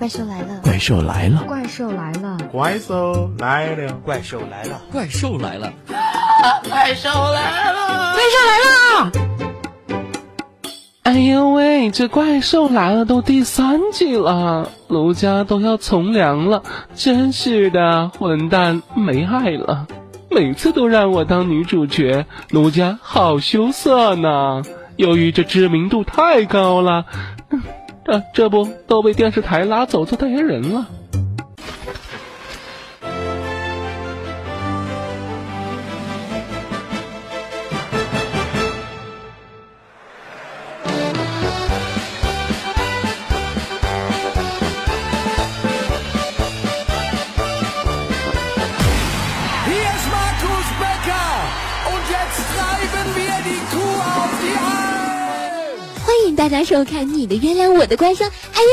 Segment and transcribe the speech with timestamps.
[0.00, 0.60] 怪兽来了！
[0.62, 1.44] 怪兽来了！
[1.46, 2.38] 怪兽来了！
[2.50, 3.98] 怪兽来了！
[4.02, 4.80] 怪兽来了！
[4.90, 5.70] 怪兽来了！
[6.70, 8.14] 怪兽来了！
[8.14, 9.12] 怪兽来了！
[11.02, 16.62] 哎呦喂，这怪兽来了都第三季了，卢家都要从良了，
[16.94, 19.86] 真是的，混蛋没爱了，
[20.30, 24.62] 每次都让我当女主角，卢家好羞涩呢。
[24.96, 27.04] 由于这知名度太高了。
[28.10, 30.84] 这这不都被电视台拉走做代言人了？
[56.70, 58.24] 收看《你的月亮我的怪兽》。
[58.28, 58.68] 哎呦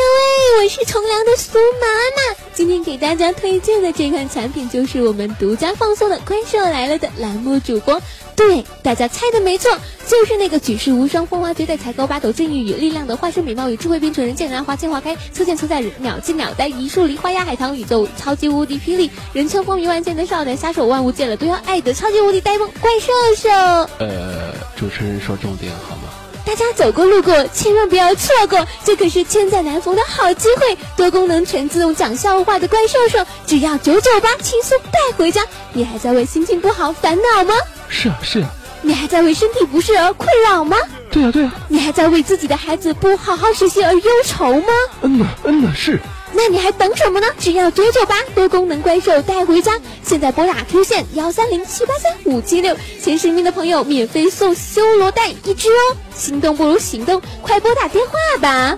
[0.60, 2.38] 喂，我是从良的苏妈妈。
[2.54, 8.00] 今天给大家推荐的这款产品就是我们独家放送的《怪兽来了》的栏目主播。
[8.36, 9.76] 对，大家猜的没错，
[10.08, 23.50] 就是那个举世无双、风华绝代、才高八斗、正义与力量的化身美貌与智慧变成人见人爱、花见花开、车见车载、鸟见鸟呆、一树梨花压海棠宇宙超级无敌霹雳、人称风靡万千的少年杀手、万物见了都要爱的超级无敌呆萌怪兽兽。
[23.98, 26.07] 呃，主持人说重点好吗？
[26.48, 30.78] 大家走过路过，千万不要错过，这可是千载难逢的好机会！
[30.96, 35.46] 多功能全自动讲笑话的怪兽兽，只要九九八，轻松带回家。
[35.74, 37.54] 你还在为心情不好烦恼吗？
[37.90, 38.50] 是啊，是啊。
[38.82, 40.78] 你还在为身体不适而困扰吗？
[41.12, 41.54] 对啊，对啊。
[41.68, 44.74] 你还在为自己的孩子不好好学习而忧愁吗？
[45.02, 46.00] 嗯呐，嗯呐，是。
[46.34, 47.28] 那你还等什么呢？
[47.40, 55.96] 只要九九八多功能怪兽带回家，现在拨打 Q 线幺三零七八三五七六，前十名的朋友免费送修罗蛋一只哦！
[56.16, 58.12] 心动不如行动，快拨打电话
[58.42, 58.78] 吧！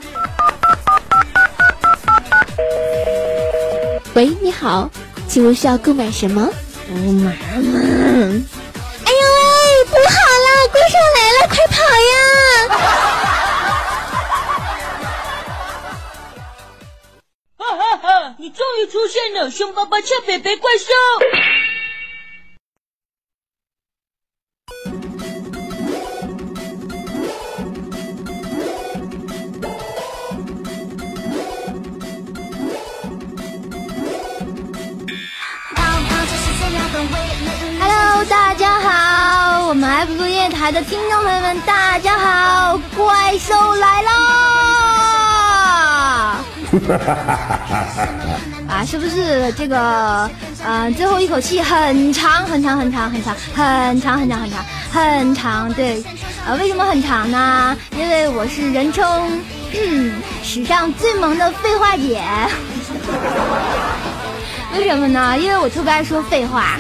[4.14, 4.90] 喂，你好，
[5.28, 6.48] 请问需要购买什么？
[6.88, 7.32] 苏妈妈。
[9.06, 10.14] 哎呦喂，不好
[10.46, 11.78] 了，怪兽来了，快跑
[12.12, 13.29] 呀！
[17.76, 20.86] 哈 哈你终于出现了，凶巴巴、俏北北怪兽
[37.80, 44.29] ！Hello，大家好，我们 F 作业台的听众朋友们，大家好，怪兽来喽！
[48.70, 50.30] 啊，是不是这个？
[50.66, 55.74] 嗯，最后一口气很长很长很长很长很长很长很长很长。
[55.74, 56.04] 对，
[56.46, 57.76] 呃，为什么很长呢？
[57.98, 59.40] 因为我是人称
[60.44, 62.22] 史上最萌的废话姐。
[64.76, 65.38] 为什么呢？
[65.40, 66.78] 因为我特别爱说废话。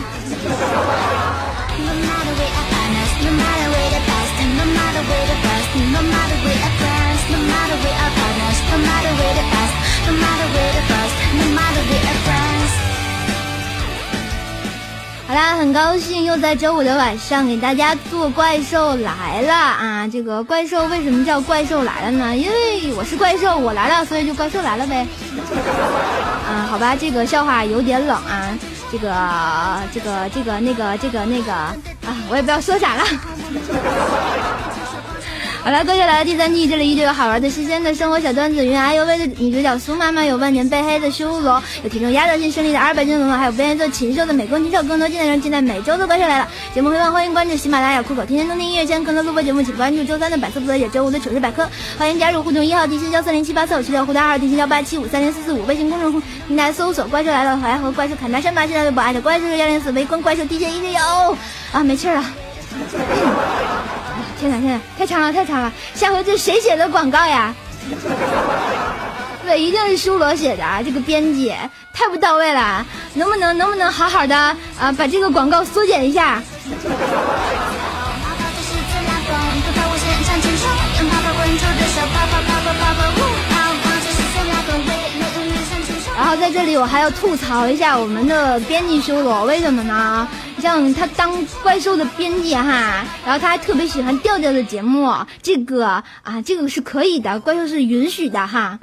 [15.29, 20.07] 好啦，很高兴又在周五的晚上给大家做怪兽来了啊！
[20.12, 22.35] 这个怪兽为什么叫怪兽来了呢？
[22.35, 25.06] 因为我是怪兽，我来了，所以就怪兽来了呗。
[26.50, 28.50] 啊，好吧，这个笑话有点冷啊。
[28.91, 29.13] 这个，
[29.94, 31.78] 这个，这个，那个，这个，那个啊，
[32.28, 33.03] 我也不知道说啥了。
[35.62, 46.47] 好了，接下来第三季，这里依旧有好玩的、新鲜的生活小段子，有哎呦喂的女主角苏妈妈，有万年被黑的修罗，有体重压倒性胜利的二百斤的文还有不愿意做禽兽的美工禽兽，更多精彩人尽在每周的怪兽来了。
[46.73, 51.67] 节目回放欢迎关注喜马拉雅酷狗天天动听音乐圈，更多录播节目请关注周三的百思不得解，周五的糗事百科。
[51.97, 58.66] 欢迎加入互动一号地心幺三零七八四五七六，互动二号地心交八七五三零四四五，微信公众平台搜索怪兽来了，还和怪兽侃大山吧。
[58.66, 61.38] 现在微博艾特怪兽幺零四，围观怪兽 DJ 一直有
[61.73, 62.23] 啊，没气了。
[64.39, 65.71] 天哪，天哪，太长了，太长了！
[65.93, 67.53] 下回这谁写的广告呀？
[69.43, 70.81] 对，一定是修罗写的啊！
[70.83, 71.53] 这个编辑
[71.91, 72.85] 太不到位了，
[73.16, 74.35] 能不能能不能好好的
[74.79, 76.41] 啊，把这个广告缩减一下？
[86.16, 90.27] 然后在这里我还要吐槽一下我们的编辑修罗，为什么呢？
[90.61, 91.32] 像他当
[91.64, 95.11] 怪兽的编辑哈，然后他还特别喜欢调调的节目，
[95.41, 98.79] 这个啊，这个是可以的，怪兽是允许的哈。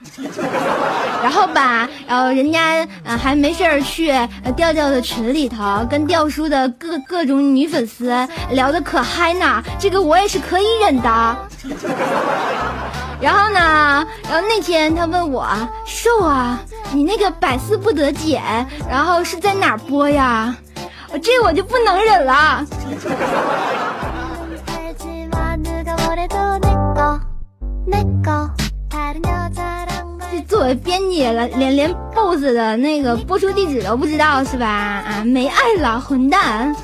[1.22, 2.86] 然后吧，然后人家
[3.18, 4.12] 还没事儿去
[4.56, 8.12] 调调的群里头跟调叔的各各种女粉丝
[8.50, 11.36] 聊得可嗨呢，这个我也是可以忍的。
[13.20, 15.46] 然后呢，然后那天他问我
[15.86, 16.60] 瘦啊，
[16.92, 18.40] 你那个百思不得解，
[18.90, 20.54] 然后是在哪播呀？
[21.18, 22.64] 这我就不能忍了。
[30.30, 34.66] 这作为编辑了，连连 boss 的那个播出地址都不知道是吧？
[34.66, 36.74] 啊，没爱了，混蛋！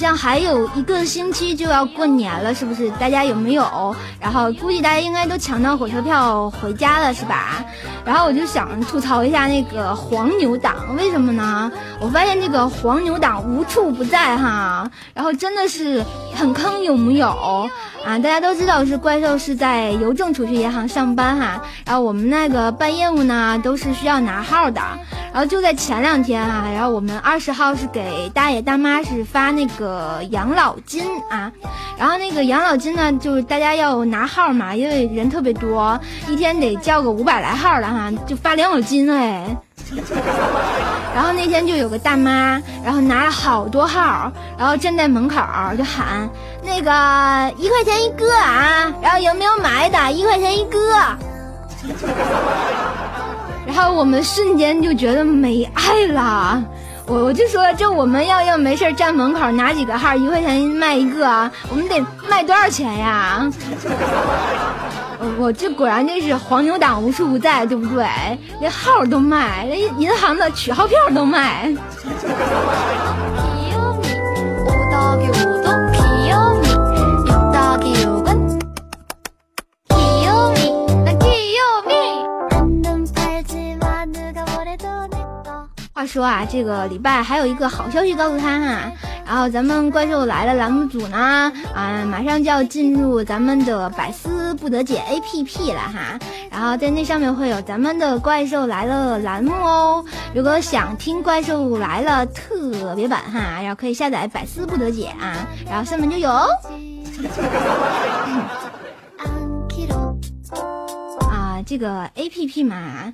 [0.00, 2.90] 像还有一个星期就要过年了，是不是？
[2.92, 3.94] 大家有没有？
[4.18, 7.62] 然后估计大家应该都抢到火车票回家了，是吧？
[8.02, 11.70] 然后我就想吐槽一下那个黄牛党，为什么呢？
[12.00, 16.02] 我发现这个黄牛党无处不在哈，然后真的是
[16.34, 17.28] 很坑，有木有？
[18.06, 24.80] 啊，大家都知道是怪兽是在邮政储蓄银行上班哈，然后我们那个办业务呢都是需要拿号的，
[25.34, 31.50] 然后就在前两天啊，然后我们二十号是给大爷大妈是发那个呃养老金啊，
[31.98, 35.98] 然后那个养老金呢就是大家要拿号嘛，因为人特别多，
[36.28, 39.56] 一天得叫个五百来号的哈，就发养老金哎。
[41.12, 45.36] 然后那天就有个大妈，然后拿了好多号，然后站在门口
[45.76, 46.30] 就喊
[46.62, 50.12] 那个一块钱一个啊，然后有没有买的？
[50.12, 50.78] 一块钱一个。
[53.66, 56.62] 然后我们瞬间就觉得没爱了，
[57.10, 63.50] 我我就说这我们要要没事站门口拿几个号，一块钱卖一个啊，我们得卖多少钱呀？
[65.36, 68.06] 我这果然就是黄牛党无处不在，对不对？
[68.60, 71.74] 连号都卖，连银行的取号票都卖。
[86.00, 88.90] 话说啊，这个礼拜还有一个好消息告诉他哈。
[89.26, 96.18] 然后咱们怪兽来了栏目组呢，啊，马上就要进入咱们的百思不得解 APP 了哈。
[96.50, 100.02] 然后在那上面会有咱们的怪兽来了栏目哦。
[100.34, 106.30] 如果想听怪兽来了特别版哈，然后可以下载百思不得解啊，然后上面就有。
[111.28, 113.12] 啊，这个 APP 嘛，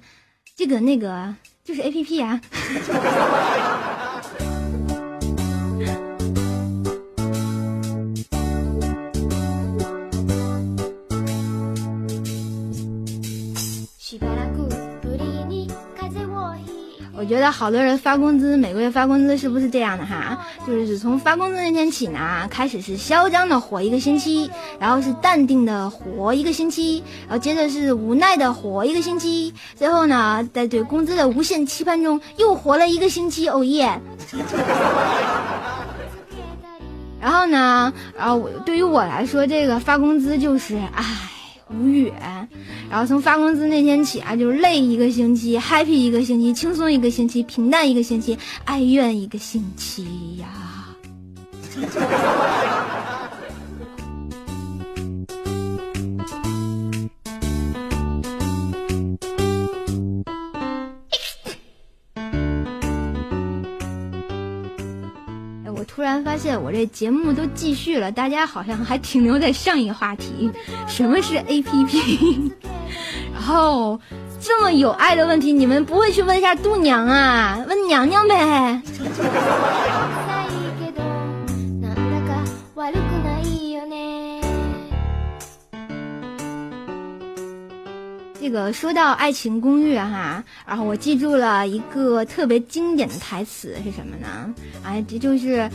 [0.57, 1.35] 这个那个
[1.67, 2.41] 就是 APP 呀。
[17.27, 20.39] 觉得好多人发工资，每个月发工资是不是这样的哈？
[20.67, 34.01] 就是从发工资那天起呢，开始是嚣张的活一个星期，然后是淡定的活一个星期，然后接着是无奈的活一个星期，最后呢，在对工资的无限期盼中又活了一个星期，哦耶！
[37.21, 41.05] 然后呢，然后我对于我来说，这个发工资就是唉。
[41.69, 42.13] 无语，
[42.89, 50.47] 然后从发工资那天起啊，就是累一个星期，happy 一个星期，轻松一个星期，平淡一个星期，哀怨一个星期呀。
[66.07, 70.51] 然发现我这节目都继续了，大家好像还停留在上一个话题，
[70.87, 72.53] 什么是 A P P？
[73.35, 74.01] 然后
[74.41, 77.59] 这么有爱的问题，你们不会去问一下度娘啊？
[77.69, 78.81] 问娘娘呗。
[88.47, 94.55] 这个说到《爱情公寓》哈，然后我记住了一个特别经典的台词是什么呢？
[94.85, 95.69] 哎，这就是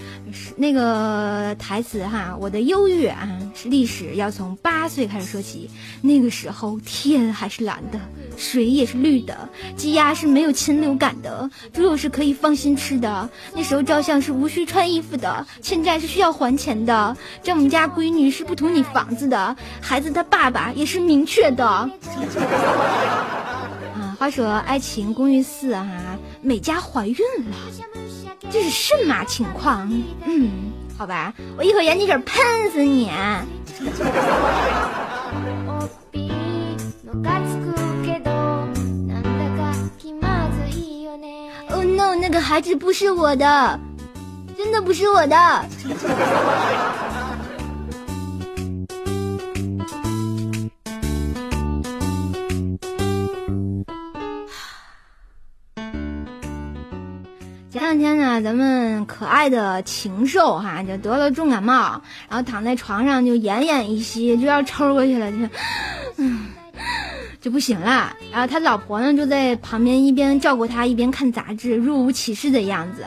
[0.56, 5.70] 那个台词哈，我的忧郁啊，是历史要从八岁开始说起。
[6.02, 8.00] 那个时候天还是蓝的，
[8.38, 13.30] 水也是绿的，鸡鸭是没有禽流感的，猪肉是可以放心吃的。
[13.54, 21.90] 那时候照相是无需穿衣服的，欠债是需要还钱的，丈母家闺女是不图你房子的，孩子他爸爸也是明确的。
[23.96, 25.88] 啊，话说《爱情公寓四》哈，
[26.42, 27.18] 美嘉怀孕
[27.50, 27.56] 了，
[28.52, 29.92] 这是神马情况？
[30.26, 33.10] 嗯，好吧，我一口盐汽水喷死你！
[41.70, 43.80] Oh no，那个孩子不是我的，
[44.58, 45.66] 真的不是我的。
[57.92, 65.38] 两天呢，咱们可爱的禽兽哈就得了重感冒，然后躺在床上就奄奄一息，就要抽过去了，就，
[66.16, 66.46] 嗯，
[67.42, 68.16] 就不行了。
[68.32, 73.04] 然后他老婆呢就在旁边一边照顾他一边看杂志，若无其事的样子。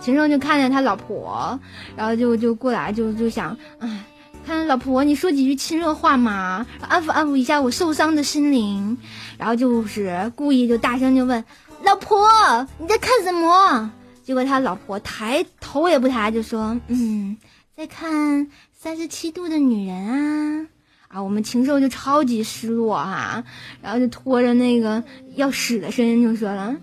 [0.00, 1.58] 禽兽就看见他老婆，
[1.96, 4.04] 然后就就过来就就想，哎，
[4.46, 8.96] 看老婆，你说几句亲热话嘛，安抚安抚一下我受伤的心灵。
[9.36, 11.44] 然后就是故意就大声就问。
[11.82, 13.90] 老婆，你在看什么？
[14.24, 17.36] 结果他老婆抬头也不抬，就说：“嗯，
[17.76, 20.66] 在看三十七度的女人啊。”
[21.08, 23.44] 啊，我们禽兽就超级失落哈，
[23.82, 26.74] 然后就拖着那个要屎的声音就说了：“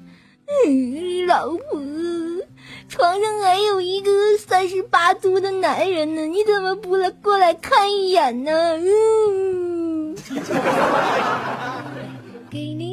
[0.68, 1.82] 嗯，老婆，
[2.88, 10.16] 床上还有一个三十八度的男人呢，你怎么不来过来看一眼呢？”嗯。
[12.52, 12.89] 给你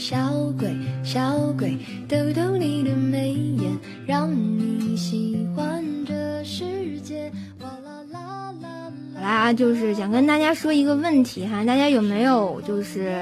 [0.00, 1.76] 小鬼，小鬼，
[2.08, 7.30] 逗逗你的眉眼，让你喜欢这世界。
[7.60, 8.89] 哇啦啦啦！
[9.20, 13.14] 好啦，就是想跟大家说一个问题哈，大家有没有就是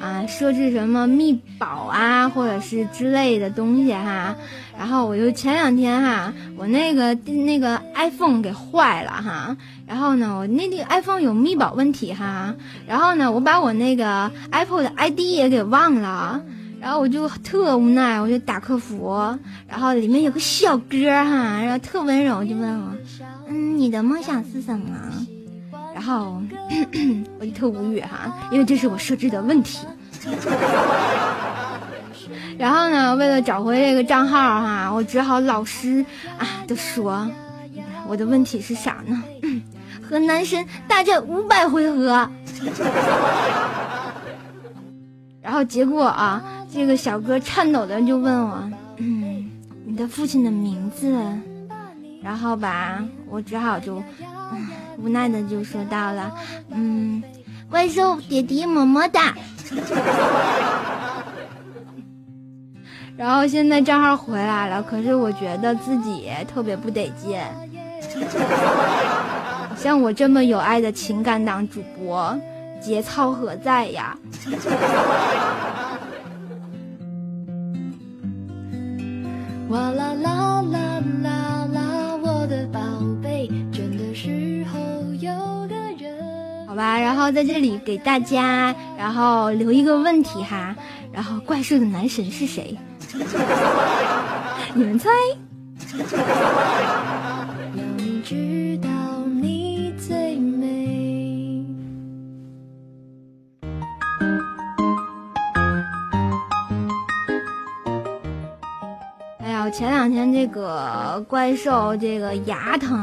[0.00, 4.36] 啊设置什么密保啊，或者是之类的东西哈？
[4.78, 9.56] 然后我就前两天哈，我那个那个 iPhone 给坏了哈。
[9.88, 12.54] 然后呢，我那个 iPhone 有密保问题哈，
[12.86, 16.42] 然后呢，我把我那个 Apple 的 ID 也给忘了，
[16.84, 19.16] 然后我就特无奈，我就打客服，
[19.66, 22.92] 然后里面有个小哥哈，然后特温柔，就问我，
[23.48, 24.94] 嗯，你的梦想是什么？
[25.94, 26.42] 然后
[27.40, 29.78] 我就特无语哈，因为这是我设置的问题。
[32.58, 36.04] 然后呢，为了找回这个账号哈，我只好老实
[36.36, 37.26] 啊的说，
[38.06, 39.22] 我的问题是啥呢？
[40.06, 42.28] 和男神大战五百回合，
[45.40, 49.48] 然后结果啊，这个小哥颤抖的就问我：“嗯，
[49.86, 51.16] 你的父亲的名字？”
[52.20, 53.00] 然后吧，
[53.30, 54.02] 我只好就
[54.98, 56.32] 无奈的就说到了
[56.74, 57.22] ：“嗯，
[57.70, 59.32] 怪兽爹地么么哒。”
[63.16, 67.38] 然后现在账号回来了，可是我觉得自己特别不得劲。
[69.78, 72.36] 像我这么有爱的情感党主播，
[72.82, 74.18] 节操何在呀？
[79.70, 82.80] 哇啦啦啦啦啦，我的宝
[83.22, 84.78] 贝，真的时候
[85.14, 85.32] 有
[85.68, 86.14] 个人。
[86.68, 90.76] 好吧，然后在这里给大家，然后留一个问题哈，
[91.12, 92.76] 然后怪兽的男神是谁？
[94.74, 95.08] 你们猜？
[110.44, 113.02] 这个怪兽这个牙疼，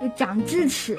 [0.00, 0.98] 就长智齿，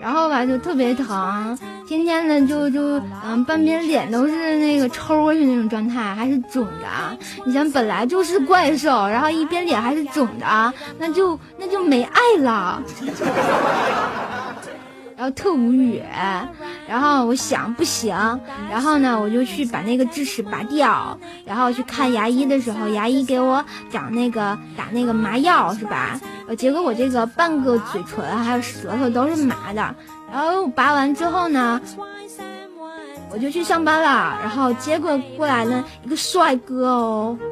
[0.00, 7.16] 然后吧就特别疼，天天呢就就嗯半边脸都是那个抽过去那种状态，还是肿的。
[7.46, 12.82] 你想本来就是怪兽，然后一边脸还是肿的，那就那就没爱了。
[15.18, 16.00] 然后特无语，
[16.86, 18.14] 然后我想不行，
[18.70, 26.20] 然后呢，我就去把那个智齿拔掉，然后去看牙医的时候，牙医给我长那个打那个麻药是吧？
[26.56, 29.92] 结果我这个半个嘴唇还有舌头都是麻的，
[30.32, 31.80] 然后拔完之后呢，
[33.32, 37.36] 我就去上班了，然后结果过来了一个帅哥哦。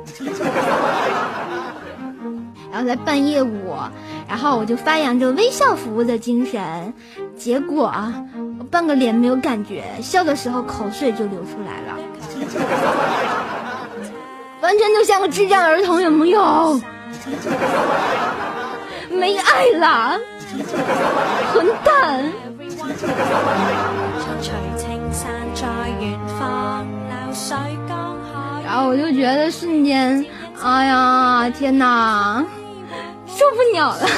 [2.73, 3.75] 然后来办业务，
[4.29, 6.93] 然后我就发扬着微笑服务的精神，
[7.37, 8.13] 结果啊，
[8.59, 11.97] 我半个脸没有感觉，笑的时候口水就流出来了，
[14.61, 16.81] 完全就像个智障儿童，有没有？
[19.11, 20.19] 没爱了，
[21.53, 22.33] 混蛋！
[28.65, 30.25] 然后我就觉得瞬间，
[30.63, 32.45] 哎呀，天哪！
[33.37, 34.09] 受不了了。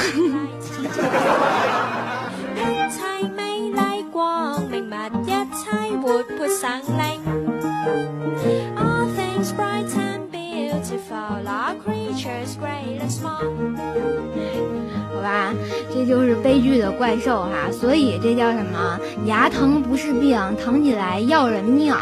[15.11, 15.53] 好吧，
[15.93, 17.69] 这就是悲剧的怪兽哈。
[17.71, 18.97] 所以这叫什么？
[19.25, 21.93] 牙疼不是病，疼起来要人命。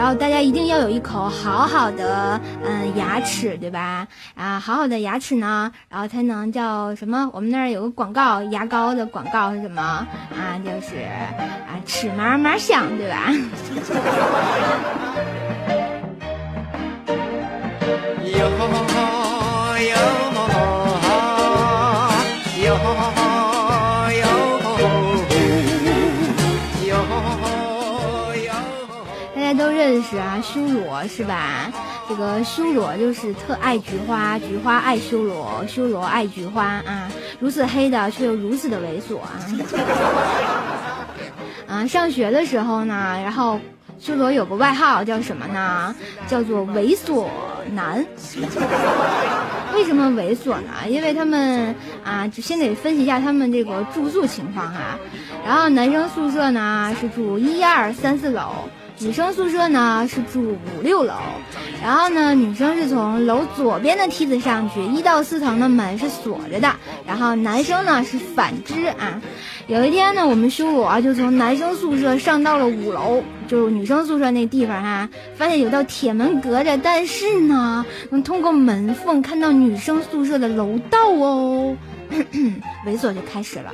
[0.00, 4.08] 然后大家一定要有一口好好的嗯牙齿，对吧？
[4.34, 7.28] 啊，好好的牙齿呢，然后才能叫什么？
[7.34, 9.82] 我们那儿有个广告，牙膏的广告是什么？
[9.82, 10.08] 啊，
[10.64, 13.28] 就是啊，齿嘛嘛香，对吧？
[18.24, 18.48] 有
[29.90, 31.68] 认识啊，修罗是吧？
[32.08, 37.10] 这个修罗就是特爱菊花，菊花爱修罗，修罗爱菊花啊。
[37.40, 39.34] 如此黑的，却又如此的猥琐啊！
[41.66, 43.58] 啊，上学的时候呢，然后
[43.98, 45.92] 修罗有个外号叫什么呢？
[46.28, 47.26] 叫做猥琐
[47.72, 48.06] 男。
[49.74, 50.70] 为什么猥琐呢？
[50.88, 54.96] 因为他们啊，就先得分析一下他们这个住宿情况哈。
[55.44, 58.68] 然后男生宿舍呢是住一二三四楼。
[59.02, 61.14] 女生宿舍呢是住五六楼，
[61.82, 66.70] 然后呢，女生是从楼左边的梯子上去，一到四层的门是锁着的，
[67.06, 69.22] 然后男生呢是反之啊。
[69.68, 81.74] 有一天呢，我们修罗就从男生宿舍上到了五楼，就女生宿舍那地方哈，发现有道铁门隔着，但是呢，能通过门缝看到女生宿舍的楼道哦，
[82.86, 83.72] 猥琐就开始了。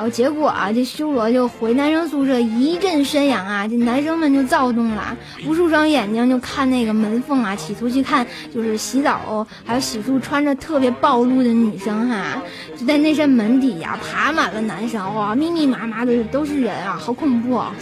[0.00, 5.14] 然后结果啊，这修罗就回男生宿舍一阵宣扬啊，这男生们就躁动了，
[5.46, 12.42] 无数双眼睛就看那个门缝啊，企图去看就是洗澡还有洗漱穿着特别暴露的女生哈，
[12.78, 17.74] 就在那扇门底下爬满了男生，哇，密密麻麻的都是人啊，好恐怖啊！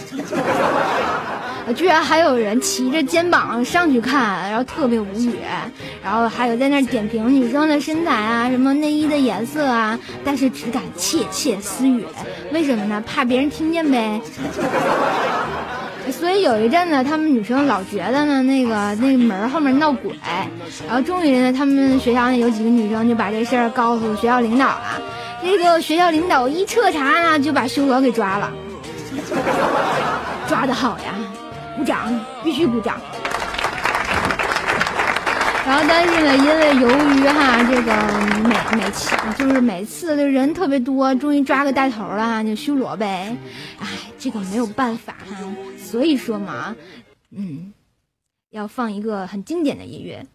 [1.75, 5.33] 居然还有人骑着肩膀上去看，然后特别无语，
[6.03, 12.05] 然后还有在那点评女生的身材啊，什么内衣的颜色啊，但是只敢窃窃私语，
[12.51, 13.03] 为什么呢？
[13.05, 14.19] 怕别人听见呗。
[16.11, 20.11] 所以有一阵子，他们女生老觉得呢，那个那个门后面闹鬼，
[20.87, 25.01] 然后终于呢，他们学校呢有几个女生就把这事儿告诉学校领导了，
[25.43, 28.51] 这个学校领导一彻查呢，就把修罗给抓了，
[30.47, 31.13] 抓的好呀。
[31.79, 32.13] 鼓掌，
[32.43, 32.99] 必须鼓掌。
[35.65, 37.93] 然后，但是呢，因为由于哈这个
[38.43, 43.33] 每每次就是每次的人特别多，终于抓个带头了哈，就修罗呗。
[43.79, 43.87] 哎，
[44.19, 45.37] 这个没有办法哈，
[45.77, 46.75] 所以说嘛，
[47.31, 47.71] 嗯，
[48.49, 50.25] 要放一个很经典的音乐。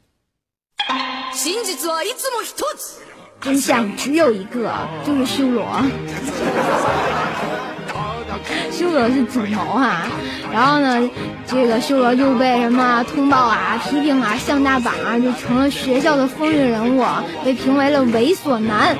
[3.40, 4.72] 真相只有一个，
[5.04, 5.82] 就是修罗。
[8.74, 10.02] 修罗是主谋哈，
[10.52, 11.08] 然后呢，
[11.46, 17.04] 这个修罗就被什么通报啊、批评啊、向大榜啊，就成了学校的风云人物，
[17.44, 18.96] 被评为了猥琐男。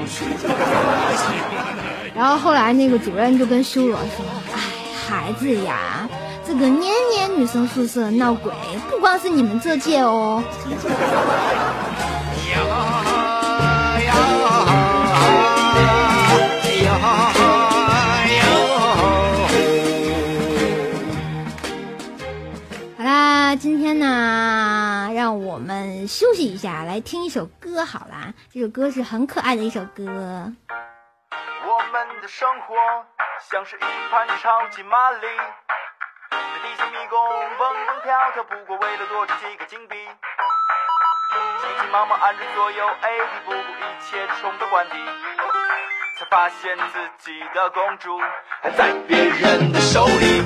[2.14, 4.60] 然后后来那个主任就跟修罗说：“哎，
[5.08, 6.08] 孩子呀，
[6.46, 8.52] 这个年年女生宿舍闹鬼，
[8.88, 10.40] 不光是你们这届哦。”
[23.56, 28.34] 今天呢，让我们休息一下，来听一首歌好啦。
[28.52, 30.02] 这首歌是很可爱的一首歌。
[30.04, 32.74] 我们的生活
[33.50, 35.26] 像是一盘超级玛丽，
[36.30, 37.18] 在地下迷宫
[37.58, 39.96] 蹦蹦跳跳，不过为了多出几个金币。
[41.60, 44.96] 急急忙忙按着所有 A B，不顾一切冲到关底，
[46.18, 48.18] 才发现自己的公主
[48.62, 50.42] 还在别人的手里。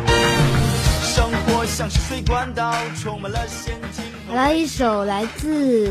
[1.03, 1.31] 生
[1.65, 4.05] 像是水管道，充满了陷阱。
[4.35, 5.89] 来一首来自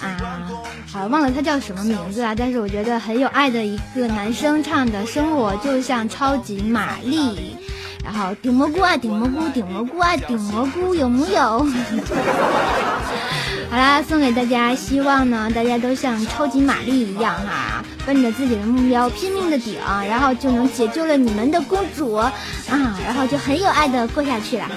[0.00, 0.48] 啊，
[0.90, 7.16] 好忘了他叫什么名字啊，但是我觉得很有爱的一个男生唱的《生活就像超级玛丽》，
[8.02, 11.66] 然后顶蘑菇啊，顶蘑菇，顶蘑菇啊，顶蘑菇，有木有？
[13.70, 17.84] 好啦，送给大家，希望呢大家都像超级玛丽一样哈。
[18.06, 19.76] 奔着自己的目标拼命的顶，
[20.08, 22.32] 然后就能解救了你们的公主啊，
[22.68, 24.74] 然后就很有爱的过下去了哈。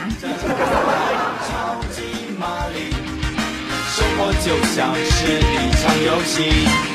[3.96, 6.93] 生活就像是一场游戏。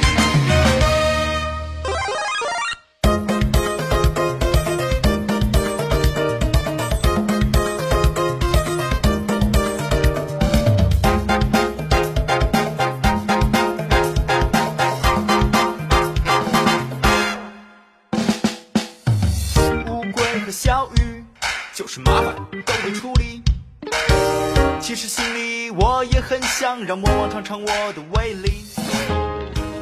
[26.85, 28.65] 让魔王尝尝我的威力。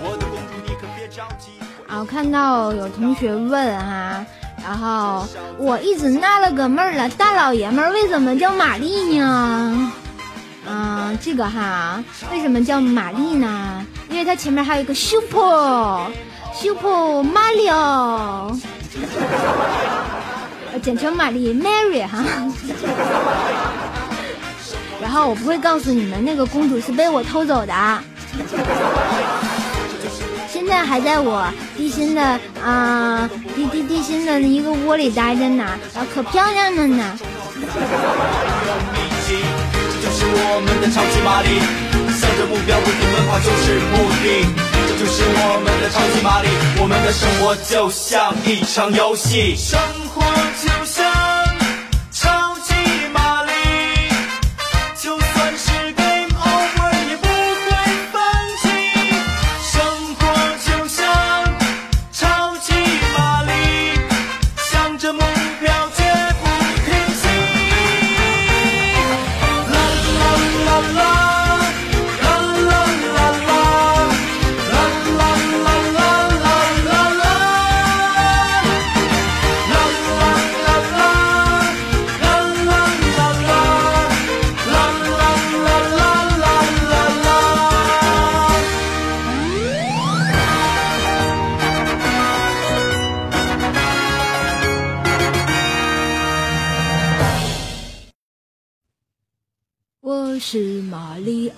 [0.03, 1.53] 我的公主，你可别着急。
[1.87, 4.25] 啊，我看到有同学问哈，
[4.63, 5.27] 然后
[5.59, 9.93] 我一直纳了个闷儿了，大老爷们儿为什么叫玛丽呢？
[10.67, 13.85] 啊，这个哈，为什么叫玛丽呢？
[14.09, 16.07] 因为它前面还有一个 super
[16.55, 18.59] super Mario，
[20.83, 22.25] 简称玛丽 Mary 哈。
[25.01, 27.75] 然后我不会告诉你们，那个公主是被我偷走的。
[30.49, 37.19] 现在还在我地心的啊、地地地心的一个窝里待着呢，然后可漂亮了呢。
[39.29, 39.35] 这
[40.03, 41.61] 就是我们的超级玛丽，
[42.19, 44.25] 向着目标不停奔跑就是目的。
[44.89, 46.49] 这就是我们的超级玛丽，
[46.81, 49.79] 我们的生活就像一场游戏，生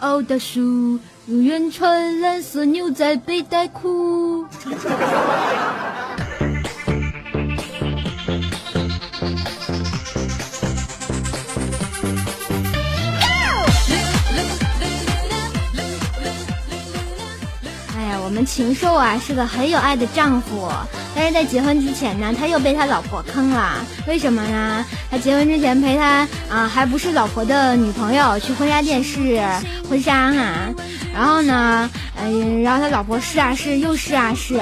[0.01, 4.47] 奥大叔，永远穿蓝色牛仔背带裤。
[17.97, 20.71] 哎呀，我们禽兽啊是个很有爱的丈夫，
[21.19, 23.85] 但是在结婚之前呢，他又被他老婆坑了。
[24.07, 24.85] 为什么呢？
[25.11, 29.41] 他结婚之前陪他啊、还不是老婆的女朋友去婚纱店试
[29.91, 30.73] 婚纱哈，
[31.13, 31.91] 然后呢，
[32.23, 34.55] 嗯、然后他老婆试啊试又试啊试，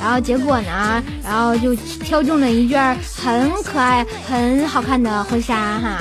[0.00, 5.98] 然后结果呢，然后就挑中了一件很可爱、很好看的婚纱哈。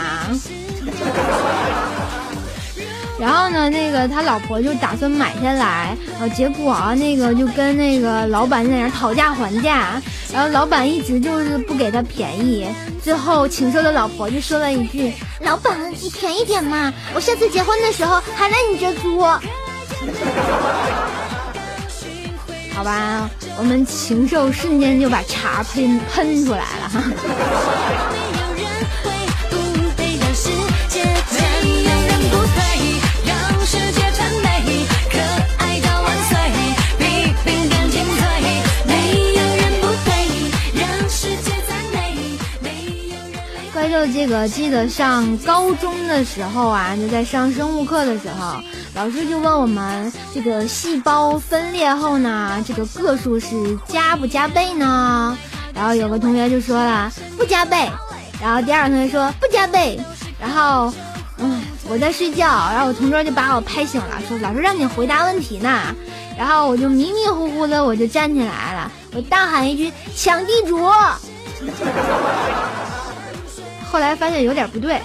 [3.20, 10.00] 然后呢，那个他老婆就打算买下来，呃，结果啊，那个就跟那个老板在那儿讨价还价，
[10.32, 12.68] 然后老板一直就是不给他便宜，
[13.04, 19.20] 最后禽兽的老婆就说了一句：“老板，你便宜点嘛，我下次结婚的时候还来你这租。
[22.76, 23.28] ”好吧，
[23.58, 27.02] 我们禽兽瞬间就把茶喷喷出来了哈。
[43.98, 48.62] 就这个记得上高中的时候啊，就在上生物课的时候，
[48.94, 53.48] 老师就问我们这个细胞分裂后呢，这个个数是
[53.88, 55.36] 加不加倍呢？
[55.74, 57.90] 然后有个同学就说了不加倍，
[58.40, 60.00] 然后第二个同学说不加倍，
[60.40, 60.94] 然后，
[61.40, 65.96] 嗯，我在睡觉，然后我同桌就把我拍醒了，说老师让你回答问题呢，
[66.38, 70.88] 然后我就迷迷糊糊的我就站起来了，我大喊一句抢地主。
[73.92, 75.02] 后来发现有点不对，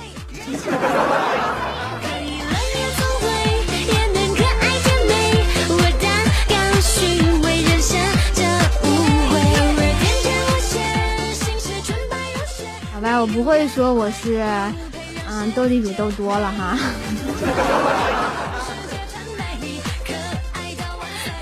[12.93, 14.43] 好吧，我不会说我是，
[15.29, 16.79] 嗯，斗地主斗多了哈。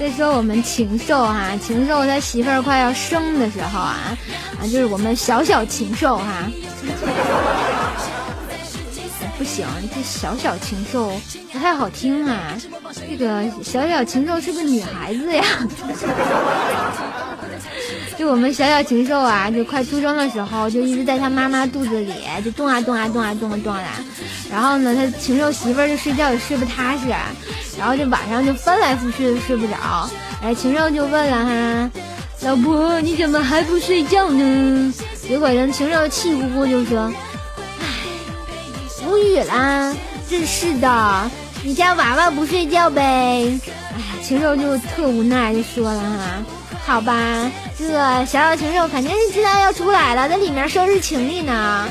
[0.00, 4.16] 再说我们禽兽哈，禽兽他媳妇儿快要生的时候啊，
[4.58, 6.50] 啊，就是我们小小禽兽哈。
[9.36, 11.12] 不行，这小小禽兽
[11.52, 12.56] 不太好听啊。
[13.10, 15.44] 这个小小禽兽是个女孩子呀。
[18.20, 22.12] 就我们小小禽兽啊，就快出生的时候，就一直在他妈妈肚子里
[22.44, 23.82] 就动啊动啊动啊动啊动啊。
[24.52, 27.08] 然后呢，他禽兽媳妇儿就睡觉也睡不踏实，
[27.78, 30.10] 然后就晚上就翻来覆去的睡不着。
[30.42, 31.90] 哎，禽兽就问了哈，
[32.42, 34.92] 老婆你怎么还不睡觉呢？
[35.26, 37.10] 结果人禽兽气呼呼就说，
[37.80, 37.86] 唉，
[39.08, 39.96] 无语啦，
[40.28, 41.30] 真是的，
[41.64, 43.58] 你家娃娃不睡觉呗。
[43.96, 46.59] 哎，禽兽就特无奈就说了哈。
[46.84, 47.92] 好吧这
[48.26, 51.88] 小小禽兽肯定是知道要出来了在里面收拾行李呢。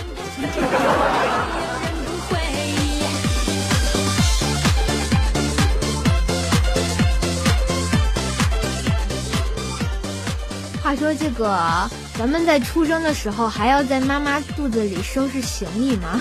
[10.83, 16.19] 话说这个咱们在出生的时候还要在妈妈肚子里收拾行李吗？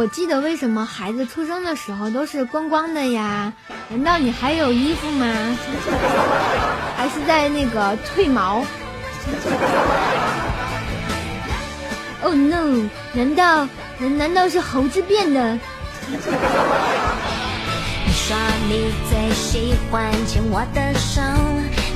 [0.00, 3.52] 我记得为什么孩子出生的时候都是光光的呀？
[3.90, 5.26] 难道你还有衣服吗？
[6.96, 8.64] 还是在那个褪毛？
[12.22, 12.88] Oh no！
[13.12, 15.58] 难道难难道是猴子变的？
[16.08, 16.16] 你
[18.10, 18.34] 说
[18.70, 21.20] 你最喜欢牵我的手，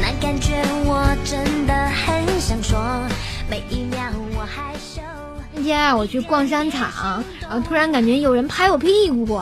[0.02, 3.00] 那感觉我真的很想说，
[3.48, 4.02] 每一秒。
[5.56, 9.40] 那天，我去逛商场，然后突然感觉有人拍我屁股，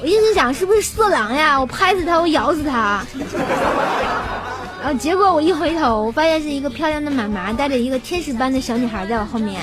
[0.00, 1.58] 我一直想是不是色狼呀？
[1.60, 3.04] 我拍死他，我咬死他。
[4.80, 9.60] 然后结果我一回头，我发现是一个漂亮的妈妈带着一个天使般的小女孩在我后面，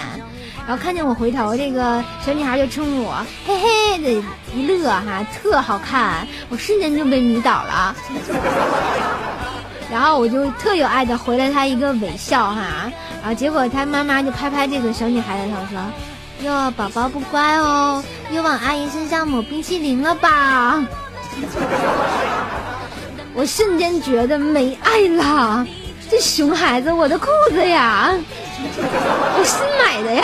[0.67, 4.21] 然后看见我回头，这个小女孩就冲我嘿嘿的
[4.53, 7.95] 一乐哈，特好看，我瞬间就被迷倒了。
[9.91, 15.79] 然后我就特有爱的回了他一个微笑哈，然后结果他妈妈就拍拍这个小女孩的头说
[16.45, 20.83] ：“哟，宝宝不乖哦，又往阿姨身上抹冰淇淋了吧？”
[23.33, 25.67] 我瞬间觉得没爱了，
[26.09, 28.11] 这熊孩子，我的裤子呀，
[29.37, 30.23] 我新买的呀。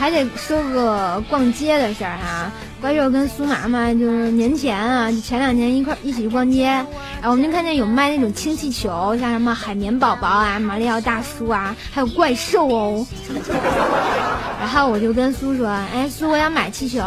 [0.00, 13.06] 还得说个逛街的事儿哈，怪兽跟苏妈妈就是年前啊，前两年一块一起去逛街，然后我们就看见有卖那种氢气球，像什么海绵宝宝啊、马里奥大叔啊，还有怪兽哦。
[14.58, 17.02] 然后我就跟苏说：“哎，苏，我想买气球，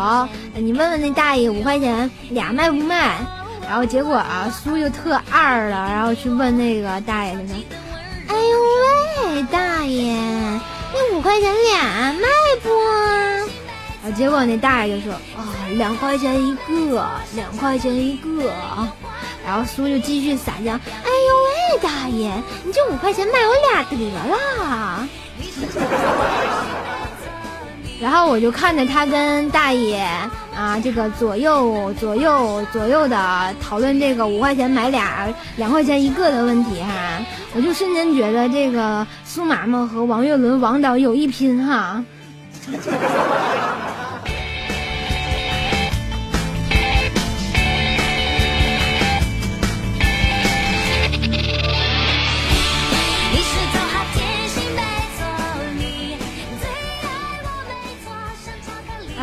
[0.54, 3.18] 你问问那大爷五块钱俩卖不卖？”
[3.68, 7.56] 然后结果啊，苏就特二了，然后去问那个大爷就说
[8.30, 10.16] ：“哎呦喂，大爷。”
[11.12, 12.28] 五块钱俩卖
[12.62, 12.70] 不？
[14.06, 18.54] 啊，结果那大爷就说啊，两块钱一个，两块钱一个。
[19.46, 22.32] 然后苏就继续撒娇，哎呦喂，大爷，
[22.64, 25.08] 你就五块钱卖我俩得了。
[28.00, 30.06] 然后我就看着他跟大爷
[30.56, 37.20] 啊，这个左右左右左右的讨论这个五块钱买俩，两块钱一个的问题哈，
[37.56, 42.04] 我就瞬间觉得这个苏妈妈和王岳伦王导有一拼哈。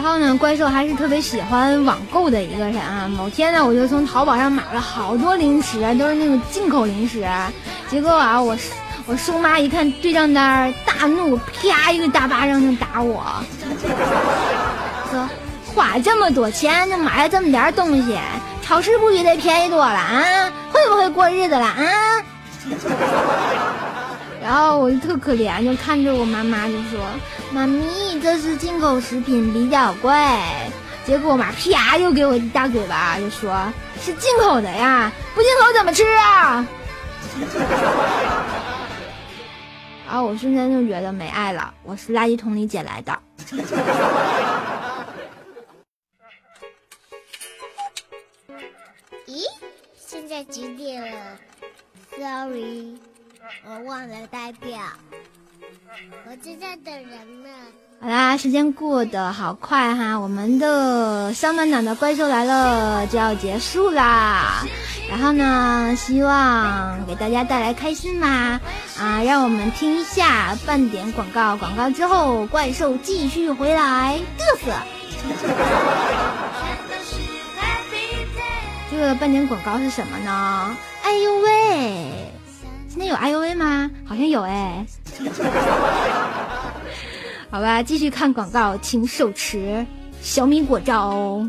[0.03, 3.07] 然后呢，怪兽还是特别喜欢网购的一个人啊。
[3.07, 7.23] 某天呢，我就从淘宝上买了好多零食，都是那种进口零食。
[7.91, 8.57] 结果啊，我
[9.05, 13.45] 我叔妈一看对账单，大怒，啪一个大巴掌就打我，
[15.13, 15.29] 说
[15.75, 18.19] 花这么多钱就买了这么点东西，
[18.63, 20.51] 超市不比得便宜多了啊？
[20.73, 21.85] 会不会过日子了啊？
[24.51, 26.99] 然后我就特可怜，就看着我妈妈就说
[27.55, 30.13] ：“妈咪，这是进口食品，比较贵。”
[31.07, 36.67] 结果我妈啪又给我一大嘴巴，就说：“是进口的呀，不进口怎么吃啊？”
[40.05, 43.17] 然后我瞬间就觉得没爱了，我是垃圾桶里捡来的。
[49.29, 49.45] 咦，
[49.97, 51.39] 现在几点了
[52.19, 52.99] ？Sorry。
[53.65, 54.79] 我忘了代表，
[56.27, 57.49] 我正在等人呢。
[58.03, 64.65] 好啦，时间过得好快哈，我们的上半场的怪兽来了就要结束啦。
[65.11, 68.61] 然后呢，希望给大家带来开心嘛
[68.99, 69.23] 啊！
[69.23, 74.73] 让我们听一下半点广告，广告之后怪兽继续回来嘚瑟。
[78.91, 80.77] 这个半点广告是什么呢？
[81.03, 82.30] 哎呦喂！
[82.93, 83.89] 今天有哎呦喂吗？
[84.05, 84.85] 好像有哎。
[87.49, 89.87] 好吧，继续看广告，请手持
[90.21, 91.49] 小米果照哦。